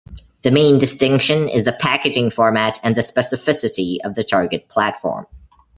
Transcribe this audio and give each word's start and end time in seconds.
The 0.41 0.49
main 0.49 0.79
distinction 0.79 1.47
is 1.47 1.65
the 1.65 1.73
packaging 1.73 2.31
format 2.31 2.79
and 2.81 2.95
the 2.95 3.01
specificity 3.01 3.99
of 4.03 4.15
the 4.15 4.23
target 4.23 4.67
platform. 4.67 5.27